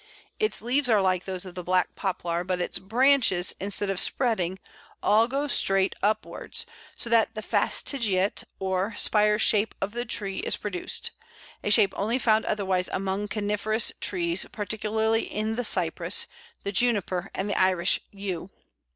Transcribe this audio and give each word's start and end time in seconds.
Its 0.39 0.63
leaves 0.63 0.89
are 0.89 0.99
like 0.99 1.25
those 1.25 1.45
of 1.45 1.53
the 1.53 1.63
Black 1.63 1.93
Poplar, 1.95 2.43
but 2.43 2.59
its 2.59 2.79
branches, 2.79 3.53
instead 3.59 3.91
of 3.91 3.99
spreading, 3.99 4.57
all 5.03 5.27
grow 5.27 5.45
straight 5.47 5.93
upwards, 6.01 6.65
so 6.95 7.07
that 7.07 7.35
the 7.35 7.43
fastigiate 7.43 8.43
or 8.57 8.95
spire 8.97 9.37
shape 9.37 9.75
of 9.79 9.91
the 9.91 10.03
tree 10.03 10.39
is 10.39 10.57
produced 10.57 11.11
a 11.63 11.69
shape 11.69 11.93
only 11.95 12.17
found 12.17 12.45
otherwise 12.45 12.87
among 12.91 13.27
coniferous 13.27 13.91
trees, 13.99 14.43
particularly 14.51 15.21
in 15.21 15.55
the 15.55 15.63
Cypress, 15.63 16.25
the 16.63 16.71
Juniper 16.71 17.29
and 17.35 17.47
the 17.47 17.53
Irish 17.61 17.99
Yew. 18.09 18.49